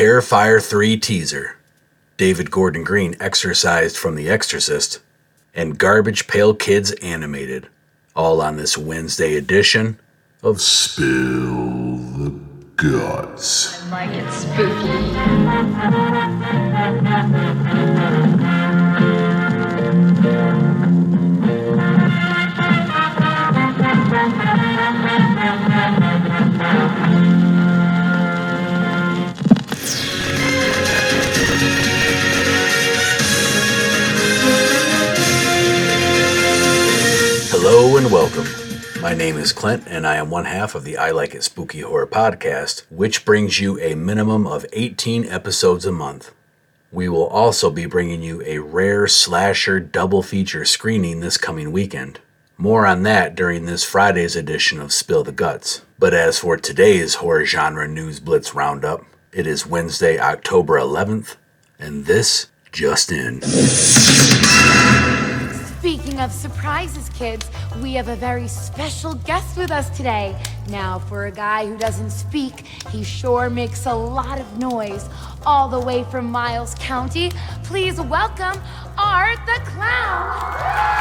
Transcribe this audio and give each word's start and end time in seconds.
Terrifier 0.00 0.66
3 0.66 0.96
teaser, 0.96 1.58
David 2.16 2.50
Gordon 2.50 2.84
Green 2.84 3.14
exorcised 3.20 3.98
from 3.98 4.14
The 4.14 4.30
Exorcist, 4.30 5.00
and 5.54 5.76
Garbage 5.76 6.26
Pail 6.26 6.54
Kids 6.54 6.92
animated, 7.02 7.68
all 8.16 8.40
on 8.40 8.56
this 8.56 8.78
Wednesday 8.78 9.36
edition 9.36 10.00
of 10.42 10.62
Spill 10.62 11.04
the 11.04 12.30
Guts. 12.76 13.86
Like 13.90 14.08
it's 14.12 14.36
spooky. 14.36 15.10
Welcome. 38.10 38.46
My 39.00 39.14
name 39.14 39.36
is 39.36 39.52
Clint, 39.52 39.84
and 39.86 40.04
I 40.04 40.16
am 40.16 40.30
one 40.30 40.44
half 40.44 40.74
of 40.74 40.82
the 40.82 40.96
I 40.96 41.12
Like 41.12 41.32
It 41.32 41.44
Spooky 41.44 41.82
Horror 41.82 42.08
podcast, 42.08 42.82
which 42.90 43.24
brings 43.24 43.60
you 43.60 43.78
a 43.78 43.94
minimum 43.94 44.48
of 44.48 44.66
18 44.72 45.26
episodes 45.26 45.86
a 45.86 45.92
month. 45.92 46.34
We 46.90 47.08
will 47.08 47.28
also 47.28 47.70
be 47.70 47.86
bringing 47.86 48.20
you 48.20 48.42
a 48.44 48.58
rare 48.58 49.06
slasher 49.06 49.78
double 49.78 50.24
feature 50.24 50.64
screening 50.64 51.20
this 51.20 51.36
coming 51.36 51.70
weekend. 51.70 52.18
More 52.56 52.84
on 52.84 53.04
that 53.04 53.36
during 53.36 53.66
this 53.66 53.84
Friday's 53.84 54.34
edition 54.34 54.80
of 54.80 54.92
Spill 54.92 55.22
the 55.22 55.30
Guts. 55.30 55.82
But 55.96 56.12
as 56.12 56.40
for 56.40 56.56
today's 56.56 57.16
horror 57.16 57.44
genre 57.44 57.86
news 57.86 58.18
blitz 58.18 58.56
roundup, 58.56 59.04
it 59.32 59.46
is 59.46 59.68
Wednesday, 59.68 60.18
October 60.18 60.80
11th, 60.80 61.36
and 61.78 62.06
this 62.06 62.48
just 62.72 63.12
in. 63.12 63.40
Speaking 65.90 66.20
of 66.20 66.30
surprises, 66.30 67.08
kids, 67.08 67.50
we 67.82 67.94
have 67.94 68.06
a 68.06 68.14
very 68.14 68.46
special 68.46 69.14
guest 69.14 69.56
with 69.56 69.72
us 69.72 69.90
today. 69.90 70.40
Now, 70.68 71.00
for 71.00 71.26
a 71.26 71.32
guy 71.32 71.66
who 71.66 71.76
doesn't 71.76 72.10
speak, 72.10 72.60
he 72.92 73.02
sure 73.02 73.50
makes 73.50 73.86
a 73.86 73.92
lot 73.92 74.38
of 74.38 74.56
noise. 74.56 75.08
All 75.44 75.68
the 75.68 75.80
way 75.80 76.04
from 76.04 76.30
Miles 76.30 76.76
County, 76.76 77.32
please 77.64 78.00
welcome 78.00 78.62
Art 78.96 79.40
the 79.46 79.60
Clown. 79.68 81.00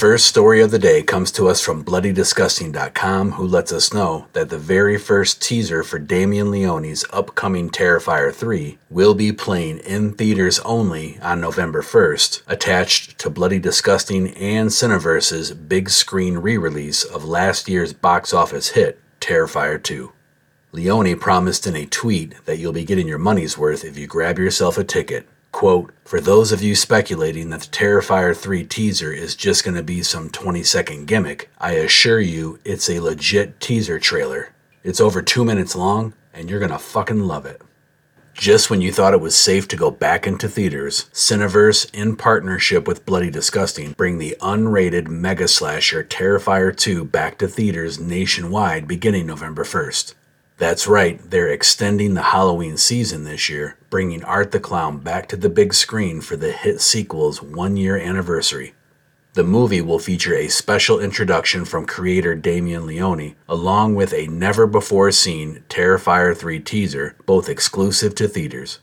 First 0.00 0.24
story 0.28 0.62
of 0.62 0.70
the 0.70 0.78
day 0.78 1.02
comes 1.02 1.30
to 1.32 1.46
us 1.46 1.60
from 1.60 1.84
BloodyDisgusting.com, 1.84 3.32
who 3.32 3.46
lets 3.46 3.70
us 3.70 3.92
know 3.92 4.28
that 4.32 4.48
the 4.48 4.56
very 4.56 4.96
first 4.96 5.42
teaser 5.42 5.82
for 5.82 5.98
Damien 5.98 6.50
Leone's 6.50 7.04
upcoming 7.12 7.68
Terrifier 7.68 8.32
3 8.32 8.78
will 8.88 9.12
be 9.12 9.30
playing 9.30 9.80
in 9.80 10.14
theaters 10.14 10.58
only 10.60 11.18
on 11.20 11.42
November 11.42 11.82
1st, 11.82 12.40
attached 12.46 13.18
to 13.18 13.28
Bloody 13.28 13.58
Disgusting 13.58 14.28
and 14.28 14.70
Cineverse's 14.70 15.52
big 15.52 15.90
screen 15.90 16.38
re 16.38 16.56
release 16.56 17.04
of 17.04 17.26
last 17.26 17.68
year's 17.68 17.92
box 17.92 18.32
office 18.32 18.70
hit, 18.70 18.98
Terrifier 19.20 19.82
2. 19.82 20.10
Leone 20.72 21.18
promised 21.18 21.66
in 21.66 21.76
a 21.76 21.84
tweet 21.84 22.42
that 22.46 22.56
you'll 22.56 22.72
be 22.72 22.86
getting 22.86 23.06
your 23.06 23.18
money's 23.18 23.58
worth 23.58 23.84
if 23.84 23.98
you 23.98 24.06
grab 24.06 24.38
yourself 24.38 24.78
a 24.78 24.82
ticket. 24.82 25.28
Quote, 25.52 25.92
for 26.04 26.20
those 26.20 26.52
of 26.52 26.62
you 26.62 26.74
speculating 26.74 27.50
that 27.50 27.60
the 27.60 27.66
Terrifier 27.66 28.36
3 28.36 28.64
teaser 28.64 29.12
is 29.12 29.34
just 29.34 29.64
going 29.64 29.74
to 29.74 29.82
be 29.82 30.02
some 30.02 30.30
20 30.30 30.62
second 30.62 31.06
gimmick, 31.06 31.50
I 31.58 31.72
assure 31.72 32.20
you 32.20 32.58
it's 32.64 32.88
a 32.88 33.00
legit 33.00 33.60
teaser 33.60 33.98
trailer. 33.98 34.52
It's 34.82 35.00
over 35.00 35.20
two 35.20 35.44
minutes 35.44 35.76
long, 35.76 36.14
and 36.32 36.48
you're 36.48 36.60
going 36.60 36.70
to 36.70 36.78
fucking 36.78 37.20
love 37.20 37.46
it. 37.46 37.60
Just 38.32 38.70
when 38.70 38.80
you 38.80 38.90
thought 38.90 39.12
it 39.12 39.20
was 39.20 39.34
safe 39.34 39.68
to 39.68 39.76
go 39.76 39.90
back 39.90 40.26
into 40.26 40.48
theaters, 40.48 41.10
Cineverse, 41.12 41.92
in 41.92 42.16
partnership 42.16 42.88
with 42.88 43.04
Bloody 43.04 43.28
Disgusting, 43.28 43.92
bring 43.92 44.16
the 44.16 44.36
unrated 44.40 45.08
mega 45.08 45.46
slasher 45.46 46.02
Terrifier 46.02 46.74
2 46.74 47.04
back 47.04 47.36
to 47.38 47.48
theaters 47.48 48.00
nationwide 48.00 48.88
beginning 48.88 49.26
November 49.26 49.64
1st. 49.64 50.14
That's 50.60 50.86
right, 50.86 51.18
they're 51.30 51.48
extending 51.48 52.12
the 52.12 52.20
Halloween 52.20 52.76
season 52.76 53.24
this 53.24 53.48
year, 53.48 53.78
bringing 53.88 54.22
Art 54.22 54.50
the 54.50 54.60
Clown 54.60 54.98
back 54.98 55.26
to 55.28 55.36
the 55.38 55.48
big 55.48 55.72
screen 55.72 56.20
for 56.20 56.36
the 56.36 56.52
hit 56.52 56.82
sequel's 56.82 57.40
one 57.40 57.78
year 57.78 57.96
anniversary. 57.96 58.74
The 59.32 59.42
movie 59.42 59.80
will 59.80 59.98
feature 59.98 60.34
a 60.34 60.48
special 60.48 61.00
introduction 61.00 61.64
from 61.64 61.86
creator 61.86 62.34
Damien 62.34 62.86
Leone, 62.86 63.36
along 63.48 63.94
with 63.94 64.12
a 64.12 64.26
never 64.26 64.66
before 64.66 65.10
seen 65.12 65.64
Terrifier 65.70 66.36
3 66.36 66.60
teaser, 66.60 67.16
both 67.24 67.48
exclusive 67.48 68.14
to 68.16 68.28
theaters. 68.28 68.80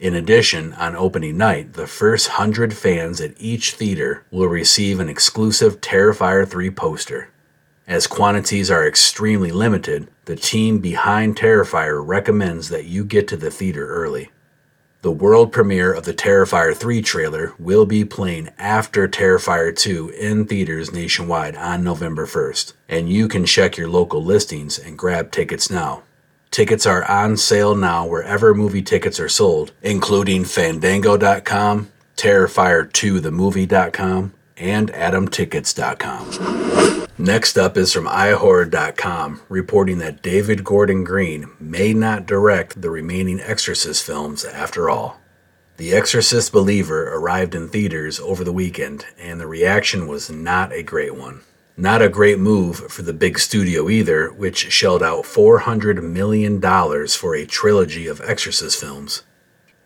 In 0.00 0.16
addition, 0.16 0.72
on 0.72 0.96
opening 0.96 1.36
night, 1.36 1.74
the 1.74 1.86
first 1.86 2.30
100 2.30 2.74
fans 2.74 3.20
at 3.20 3.34
each 3.38 3.74
theater 3.74 4.24
will 4.32 4.48
receive 4.48 4.98
an 4.98 5.08
exclusive 5.08 5.80
Terrifier 5.80 6.44
3 6.48 6.70
poster. 6.70 7.30
As 7.90 8.06
quantities 8.06 8.70
are 8.70 8.86
extremely 8.86 9.50
limited, 9.50 10.06
the 10.26 10.36
team 10.36 10.78
behind 10.78 11.34
Terrifier 11.34 12.00
recommends 12.06 12.68
that 12.68 12.84
you 12.84 13.04
get 13.04 13.26
to 13.26 13.36
the 13.36 13.50
theater 13.50 13.88
early. 13.88 14.30
The 15.02 15.10
world 15.10 15.50
premiere 15.50 15.92
of 15.92 16.04
the 16.04 16.14
Terrifier 16.14 16.72
3 16.72 17.02
trailer 17.02 17.52
will 17.58 17.86
be 17.86 18.04
playing 18.04 18.50
after 18.58 19.08
Terrifier 19.08 19.76
2 19.76 20.10
in 20.10 20.46
theaters 20.46 20.92
nationwide 20.92 21.56
on 21.56 21.82
November 21.82 22.26
1st, 22.26 22.74
and 22.88 23.08
you 23.08 23.26
can 23.26 23.44
check 23.44 23.76
your 23.76 23.88
local 23.88 24.22
listings 24.22 24.78
and 24.78 24.96
grab 24.96 25.32
tickets 25.32 25.68
now. 25.68 26.04
Tickets 26.52 26.86
are 26.86 27.04
on 27.10 27.36
sale 27.36 27.74
now 27.74 28.06
wherever 28.06 28.54
movie 28.54 28.82
tickets 28.82 29.18
are 29.18 29.28
sold, 29.28 29.72
including 29.82 30.44
Fandango.com, 30.44 31.90
Terrifier2themovie.com, 32.16 34.32
and 34.60 34.92
AtomTickets.com. 34.92 37.06
Next 37.18 37.58
up 37.58 37.76
is 37.76 37.92
from 37.92 38.06
iHorror.com, 38.06 39.42
reporting 39.48 39.98
that 39.98 40.22
David 40.22 40.64
Gordon 40.64 41.04
Green 41.04 41.50
may 41.58 41.92
not 41.92 42.26
direct 42.26 42.80
the 42.80 42.90
remaining 42.90 43.40
Exorcist 43.40 44.04
films 44.04 44.44
after 44.44 44.88
all. 44.88 45.20
The 45.76 45.92
Exorcist 45.92 46.52
Believer 46.52 47.14
arrived 47.14 47.54
in 47.54 47.68
theaters 47.68 48.20
over 48.20 48.44
the 48.44 48.52
weekend, 48.52 49.06
and 49.18 49.40
the 49.40 49.46
reaction 49.46 50.06
was 50.06 50.30
not 50.30 50.72
a 50.72 50.82
great 50.82 51.14
one. 51.14 51.40
Not 51.76 52.02
a 52.02 52.10
great 52.10 52.38
move 52.38 52.76
for 52.76 53.00
the 53.00 53.14
big 53.14 53.38
studio 53.38 53.88
either, 53.88 54.28
which 54.28 54.70
shelled 54.70 55.02
out 55.02 55.24
$400 55.24 56.02
million 56.02 56.60
for 57.08 57.34
a 57.34 57.46
trilogy 57.46 58.06
of 58.06 58.20
Exorcist 58.20 58.78
films. 58.78 59.22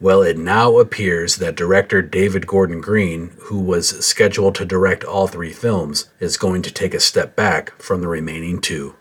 Well, 0.01 0.23
it 0.23 0.37
now 0.37 0.79
appears 0.79 1.37
that 1.37 1.55
director 1.55 2.03
David 2.03 2.49
Gordon 2.49 2.81
Green, 2.81 3.31
who 3.43 3.61
was 3.61 4.05
scheduled 4.05 4.57
to 4.57 4.65
direct 4.65 5.05
all 5.05 5.29
three 5.29 5.53
films, 5.53 6.11
is 6.19 6.37
going 6.37 6.63
to 6.63 6.73
take 6.73 6.95
a 6.95 7.01
step 7.01 7.37
back 7.37 7.81
from 7.81 8.01
the 8.01 8.09
remaining 8.09 8.61
two. 8.61 8.97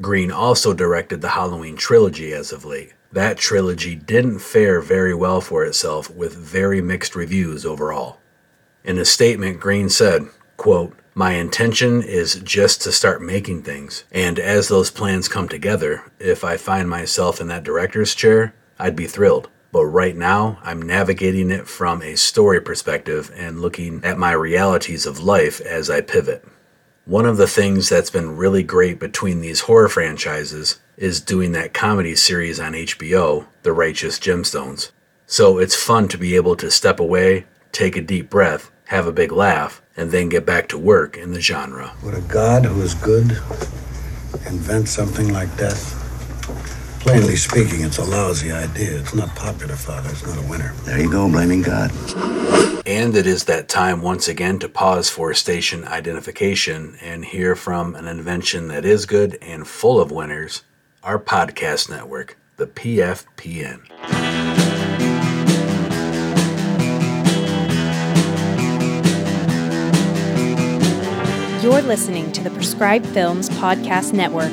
Green 0.00 0.32
also 0.32 0.74
directed 0.74 1.20
the 1.20 1.30
Halloween 1.30 1.76
trilogy 1.76 2.32
as 2.32 2.50
of 2.50 2.64
late. 2.64 2.94
That 3.12 3.38
trilogy 3.38 3.94
didn't 3.94 4.40
fare 4.40 4.80
very 4.80 5.14
well 5.14 5.40
for 5.40 5.64
itself 5.64 6.10
with 6.10 6.34
very 6.34 6.82
mixed 6.82 7.14
reviews 7.14 7.64
overall. 7.64 8.18
In 8.82 8.98
a 8.98 9.04
statement, 9.04 9.60
Green 9.60 9.88
said, 9.88 10.26
quote, 10.56 10.98
my 11.14 11.34
intention 11.34 12.02
is 12.02 12.40
just 12.40 12.82
to 12.82 12.90
start 12.90 13.22
making 13.22 13.62
things, 13.62 14.02
and 14.10 14.40
as 14.40 14.66
those 14.66 14.90
plans 14.90 15.28
come 15.28 15.48
together, 15.48 16.02
if 16.18 16.42
I 16.42 16.56
find 16.56 16.90
myself 16.90 17.40
in 17.40 17.46
that 17.46 17.62
director's 17.62 18.16
chair, 18.16 18.52
I'd 18.80 18.96
be 18.96 19.06
thrilled 19.06 19.48
but 19.74 19.86
right 19.86 20.14
now 20.16 20.56
I'm 20.62 20.80
navigating 20.80 21.50
it 21.50 21.66
from 21.66 22.00
a 22.00 22.14
story 22.14 22.60
perspective 22.60 23.32
and 23.34 23.60
looking 23.60 24.04
at 24.04 24.16
my 24.16 24.30
realities 24.30 25.04
of 25.04 25.18
life 25.18 25.60
as 25.60 25.90
I 25.90 26.00
pivot. 26.00 26.46
One 27.06 27.26
of 27.26 27.38
the 27.38 27.48
things 27.48 27.88
that's 27.88 28.08
been 28.08 28.36
really 28.36 28.62
great 28.62 29.00
between 29.00 29.40
these 29.40 29.62
horror 29.62 29.88
franchises 29.88 30.78
is 30.96 31.20
doing 31.20 31.50
that 31.52 31.74
comedy 31.74 32.14
series 32.14 32.60
on 32.60 32.74
HBO, 32.74 33.46
The 33.64 33.72
Righteous 33.72 34.20
Gemstones. 34.20 34.92
So 35.26 35.58
it's 35.58 35.74
fun 35.74 36.06
to 36.06 36.18
be 36.18 36.36
able 36.36 36.54
to 36.54 36.70
step 36.70 37.00
away, 37.00 37.46
take 37.72 37.96
a 37.96 38.00
deep 38.00 38.30
breath, 38.30 38.70
have 38.84 39.08
a 39.08 39.12
big 39.12 39.32
laugh, 39.32 39.82
and 39.96 40.12
then 40.12 40.28
get 40.28 40.46
back 40.46 40.68
to 40.68 40.78
work 40.78 41.16
in 41.16 41.32
the 41.32 41.40
genre. 41.40 41.94
Would 42.04 42.14
a 42.14 42.20
God 42.20 42.64
who 42.64 42.80
is 42.80 42.94
good 42.94 43.32
invent 44.46 44.86
something 44.86 45.32
like 45.32 45.56
death? 45.56 46.03
Plainly 47.04 47.36
speaking, 47.36 47.82
it's 47.82 47.98
a 47.98 48.02
lousy 48.04 48.50
idea. 48.50 48.98
It's 48.98 49.14
not 49.14 49.28
popular, 49.36 49.76
Father. 49.76 50.08
It's 50.08 50.26
not 50.26 50.42
a 50.42 50.48
winner. 50.48 50.72
There 50.84 50.98
you 50.98 51.10
go, 51.10 51.28
blaming 51.28 51.60
God. 51.60 51.90
And 52.86 53.14
it 53.14 53.26
is 53.26 53.44
that 53.44 53.68
time 53.68 54.00
once 54.00 54.26
again 54.26 54.58
to 54.60 54.70
pause 54.70 55.10
for 55.10 55.34
station 55.34 55.84
identification 55.84 56.96
and 57.02 57.22
hear 57.22 57.56
from 57.56 57.94
an 57.94 58.08
invention 58.08 58.68
that 58.68 58.86
is 58.86 59.04
good 59.04 59.36
and 59.42 59.68
full 59.68 60.00
of 60.00 60.10
winners 60.10 60.62
our 61.02 61.18
podcast 61.18 61.90
network, 61.90 62.38
the 62.56 62.66
PFPN. 62.66 63.82
You're 71.62 71.82
listening 71.82 72.32
to 72.32 72.42
the 72.42 72.50
Prescribed 72.50 73.06
Films 73.06 73.48
Podcast 73.50 74.12
Network, 74.12 74.52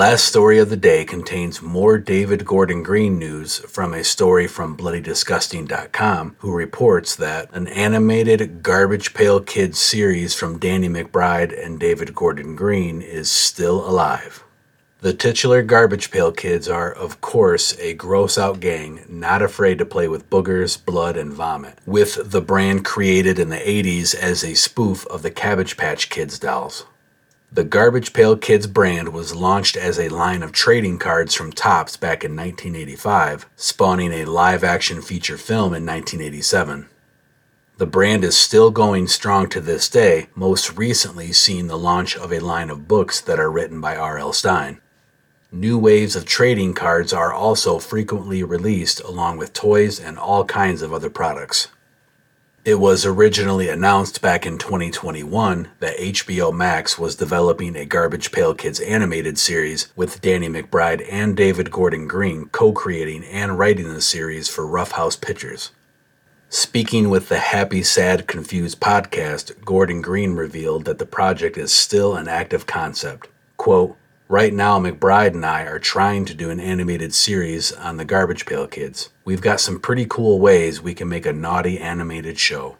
Last 0.00 0.24
story 0.24 0.58
of 0.58 0.70
the 0.70 0.78
day 0.78 1.04
contains 1.04 1.60
more 1.60 1.98
David 1.98 2.46
Gordon 2.46 2.82
Green 2.82 3.18
news 3.18 3.58
from 3.58 3.92
a 3.92 4.02
story 4.02 4.46
from 4.46 4.74
BloodyDisgusting.com, 4.74 6.36
who 6.38 6.54
reports 6.54 7.14
that 7.16 7.52
an 7.52 7.66
animated 7.68 8.62
Garbage 8.62 9.12
Pail 9.12 9.40
Kids 9.40 9.78
series 9.78 10.34
from 10.34 10.58
Danny 10.58 10.88
McBride 10.88 11.52
and 11.52 11.78
David 11.78 12.14
Gordon 12.14 12.56
Green 12.56 13.02
is 13.02 13.30
still 13.30 13.86
alive. 13.86 14.42
The 15.02 15.12
titular 15.12 15.62
Garbage 15.62 16.10
Pail 16.10 16.32
Kids 16.32 16.66
are, 16.66 16.90
of 16.90 17.20
course, 17.20 17.78
a 17.78 17.92
gross 17.92 18.38
out 18.38 18.58
gang 18.58 19.04
not 19.06 19.42
afraid 19.42 19.76
to 19.80 19.84
play 19.84 20.08
with 20.08 20.30
boogers, 20.30 20.82
blood, 20.82 21.18
and 21.18 21.30
vomit, 21.30 21.78
with 21.84 22.30
the 22.30 22.40
brand 22.40 22.86
created 22.86 23.38
in 23.38 23.50
the 23.50 23.56
80s 23.58 24.14
as 24.14 24.42
a 24.44 24.54
spoof 24.54 25.06
of 25.08 25.20
the 25.20 25.30
Cabbage 25.30 25.76
Patch 25.76 26.08
Kids 26.08 26.38
dolls. 26.38 26.86
The 27.52 27.64
Garbage 27.64 28.12
Pail 28.12 28.36
Kids 28.36 28.68
brand 28.68 29.08
was 29.12 29.34
launched 29.34 29.76
as 29.76 29.98
a 29.98 30.08
line 30.08 30.44
of 30.44 30.52
trading 30.52 31.00
cards 31.00 31.34
from 31.34 31.50
Topps 31.50 31.96
back 31.96 32.22
in 32.22 32.36
1985, 32.36 33.46
spawning 33.56 34.12
a 34.12 34.24
live 34.24 34.62
action 34.62 35.02
feature 35.02 35.36
film 35.36 35.74
in 35.74 35.84
1987. 35.84 36.88
The 37.78 37.86
brand 37.86 38.22
is 38.22 38.38
still 38.38 38.70
going 38.70 39.08
strong 39.08 39.48
to 39.48 39.60
this 39.60 39.88
day, 39.88 40.28
most 40.36 40.78
recently 40.78 41.32
seeing 41.32 41.66
the 41.66 41.76
launch 41.76 42.16
of 42.16 42.32
a 42.32 42.38
line 42.38 42.70
of 42.70 42.86
books 42.86 43.20
that 43.20 43.40
are 43.40 43.50
written 43.50 43.80
by 43.80 43.96
R.L. 43.96 44.32
Stine. 44.32 44.80
New 45.50 45.76
waves 45.76 46.14
of 46.14 46.24
trading 46.24 46.72
cards 46.72 47.12
are 47.12 47.32
also 47.32 47.80
frequently 47.80 48.44
released 48.44 49.00
along 49.00 49.38
with 49.38 49.52
toys 49.52 49.98
and 49.98 50.20
all 50.20 50.44
kinds 50.44 50.82
of 50.82 50.92
other 50.92 51.10
products. 51.10 51.66
It 52.62 52.74
was 52.74 53.06
originally 53.06 53.70
announced 53.70 54.20
back 54.20 54.44
in 54.44 54.58
2021 54.58 55.68
that 55.78 55.96
HBO 55.96 56.52
Max 56.52 56.98
was 56.98 57.16
developing 57.16 57.74
a 57.74 57.86
Garbage 57.86 58.32
Pail 58.32 58.54
Kids 58.54 58.80
animated 58.80 59.38
series 59.38 59.90
with 59.96 60.20
Danny 60.20 60.46
McBride 60.46 61.02
and 61.10 61.34
David 61.34 61.70
Gordon 61.70 62.06
Green 62.06 62.50
co 62.50 62.72
creating 62.72 63.24
and 63.24 63.58
writing 63.58 63.88
the 63.88 64.02
series 64.02 64.50
for 64.50 64.66
Rough 64.66 64.92
House 64.92 65.16
Pictures. 65.16 65.70
Speaking 66.50 67.08
with 67.08 67.30
the 67.30 67.38
Happy, 67.38 67.82
Sad, 67.82 68.26
Confused 68.26 68.78
podcast, 68.78 69.64
Gordon 69.64 70.02
Green 70.02 70.34
revealed 70.34 70.84
that 70.84 70.98
the 70.98 71.06
project 71.06 71.56
is 71.56 71.72
still 71.72 72.14
an 72.14 72.28
active 72.28 72.66
concept. 72.66 73.28
Quote, 73.56 73.96
Right 74.30 74.54
now, 74.54 74.78
McBride 74.78 75.34
and 75.34 75.44
I 75.44 75.62
are 75.62 75.80
trying 75.80 76.24
to 76.26 76.34
do 76.34 76.50
an 76.50 76.60
animated 76.60 77.12
series 77.12 77.72
on 77.72 77.96
the 77.96 78.04
Garbage 78.04 78.46
Pail 78.46 78.68
Kids. 78.68 79.10
We've 79.24 79.40
got 79.40 79.58
some 79.58 79.80
pretty 79.80 80.06
cool 80.08 80.38
ways 80.38 80.80
we 80.80 80.94
can 80.94 81.08
make 81.08 81.26
a 81.26 81.32
naughty 81.32 81.80
animated 81.80 82.38
show. 82.38 82.76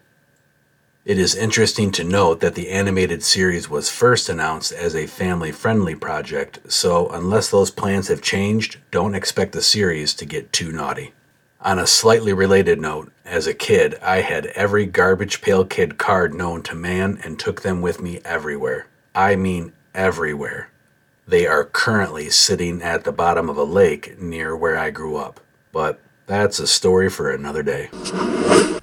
It 1.04 1.18
is 1.18 1.34
interesting 1.34 1.90
to 1.90 2.04
note 2.04 2.38
that 2.38 2.54
the 2.54 2.68
animated 2.70 3.24
series 3.24 3.68
was 3.68 3.90
first 3.90 4.28
announced 4.28 4.70
as 4.70 4.94
a 4.94 5.08
family 5.08 5.50
friendly 5.50 5.96
project, 5.96 6.60
so 6.68 7.08
unless 7.08 7.50
those 7.50 7.72
plans 7.72 8.06
have 8.06 8.22
changed, 8.22 8.78
don't 8.92 9.16
expect 9.16 9.50
the 9.50 9.60
series 9.60 10.14
to 10.14 10.24
get 10.24 10.52
too 10.52 10.70
naughty. 10.70 11.14
On 11.62 11.80
a 11.80 11.86
slightly 11.88 12.32
related 12.32 12.80
note, 12.80 13.10
as 13.24 13.48
a 13.48 13.54
kid, 13.54 13.96
I 14.00 14.20
had 14.20 14.46
every 14.54 14.86
Garbage 14.86 15.42
Pail 15.42 15.64
Kid 15.64 15.98
card 15.98 16.32
known 16.32 16.62
to 16.62 16.76
man 16.76 17.18
and 17.24 17.40
took 17.40 17.62
them 17.62 17.82
with 17.82 18.00
me 18.00 18.20
everywhere. 18.24 18.86
I 19.16 19.34
mean, 19.34 19.72
everywhere. 19.96 20.69
They 21.30 21.46
are 21.46 21.64
currently 21.64 22.28
sitting 22.28 22.82
at 22.82 23.04
the 23.04 23.12
bottom 23.12 23.48
of 23.48 23.56
a 23.56 23.62
lake 23.62 24.20
near 24.20 24.56
where 24.56 24.76
I 24.76 24.90
grew 24.90 25.16
up. 25.16 25.38
But 25.70 26.00
that's 26.26 26.58
a 26.58 26.66
story 26.66 27.08
for 27.08 27.30
another 27.30 27.62
day. 27.62 27.88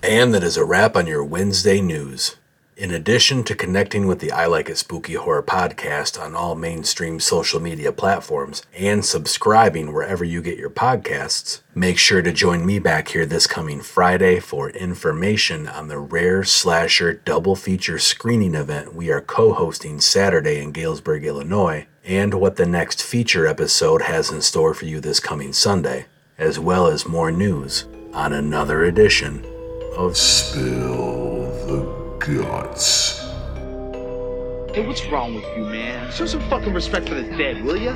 And 0.01 0.33
that 0.33 0.43
is 0.43 0.55
a 0.55 0.63
wrap 0.63 0.95
on 0.95 1.07
your 1.07 1.25
Wednesday 1.25 1.81
news. 1.81 2.37
In 2.77 2.91
addition 2.91 3.43
to 3.45 3.55
connecting 3.55 4.05
with 4.05 4.19
the 4.19 4.31
I 4.31 4.45
Like 4.45 4.69
It 4.69 4.77
Spooky 4.77 5.15
Horror 5.15 5.41
podcast 5.41 6.21
on 6.21 6.35
all 6.35 6.53
mainstream 6.53 7.19
social 7.19 7.59
media 7.59 7.91
platforms 7.91 8.61
and 8.77 9.03
subscribing 9.03 9.91
wherever 9.91 10.23
you 10.23 10.43
get 10.43 10.59
your 10.59 10.69
podcasts, 10.69 11.61
make 11.73 11.97
sure 11.97 12.21
to 12.21 12.31
join 12.31 12.67
me 12.67 12.77
back 12.77 13.07
here 13.07 13.25
this 13.25 13.47
coming 13.47 13.81
Friday 13.81 14.39
for 14.39 14.69
information 14.69 15.67
on 15.67 15.87
the 15.87 15.97
Rare 15.97 16.43
Slasher 16.43 17.15
double 17.25 17.55
feature 17.55 17.97
screening 17.97 18.53
event 18.53 18.93
we 18.93 19.09
are 19.09 19.21
co 19.21 19.53
hosting 19.53 19.99
Saturday 19.99 20.61
in 20.61 20.71
Galesburg, 20.71 21.25
Illinois, 21.25 21.87
and 22.03 22.35
what 22.35 22.57
the 22.57 22.67
next 22.67 23.01
feature 23.01 23.47
episode 23.47 24.03
has 24.03 24.29
in 24.29 24.39
store 24.43 24.75
for 24.75 24.85
you 24.85 24.99
this 24.99 25.19
coming 25.19 25.51
Sunday, 25.51 26.05
as 26.37 26.59
well 26.59 26.85
as 26.85 27.07
more 27.07 27.31
news 27.31 27.87
on 28.13 28.33
another 28.33 28.83
edition 28.83 29.43
of 29.95 30.15
Spill 30.15 30.96
guts. 32.35 33.19
Hey, 34.73 34.85
what's 34.85 35.05
wrong 35.07 35.33
with 35.35 35.45
you, 35.55 35.65
man? 35.65 36.11
Show 36.11 36.25
some 36.25 36.41
fucking 36.49 36.73
respect 36.73 37.07
for 37.07 37.15
the 37.15 37.23
dead, 37.37 37.63
will 37.63 37.77
ya? 37.77 37.95